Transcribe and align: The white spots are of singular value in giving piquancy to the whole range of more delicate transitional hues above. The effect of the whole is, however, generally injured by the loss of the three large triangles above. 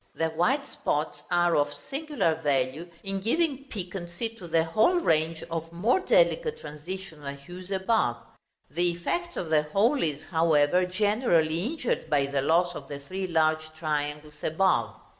The 0.15 0.29
white 0.29 0.65
spots 0.65 1.21
are 1.29 1.55
of 1.55 1.71
singular 1.71 2.33
value 2.33 2.89
in 3.03 3.19
giving 3.19 3.65
piquancy 3.65 4.29
to 4.29 4.47
the 4.47 4.63
whole 4.63 4.95
range 4.95 5.43
of 5.51 5.71
more 5.71 5.99
delicate 5.99 6.59
transitional 6.59 7.35
hues 7.35 7.69
above. 7.69 8.17
The 8.71 8.93
effect 8.93 9.37
of 9.37 9.51
the 9.51 9.61
whole 9.61 10.01
is, 10.01 10.23
however, 10.23 10.87
generally 10.87 11.63
injured 11.67 12.09
by 12.09 12.25
the 12.25 12.41
loss 12.41 12.73
of 12.73 12.87
the 12.87 12.97
three 12.97 13.27
large 13.27 13.63
triangles 13.77 14.43
above. 14.43 14.95